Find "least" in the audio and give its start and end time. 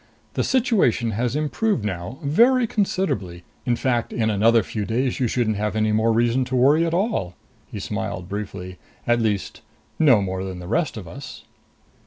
9.21-9.61